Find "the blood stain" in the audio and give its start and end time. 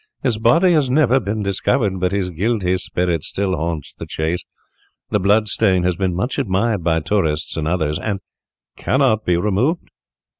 5.11-5.83